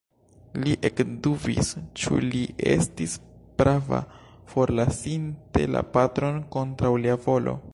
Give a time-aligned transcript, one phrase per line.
[0.61, 1.67] Li ekdubis,
[2.03, 3.13] ĉu li estis
[3.61, 3.99] prava,
[4.55, 7.59] forlasinte la patron kontraŭ lia volo?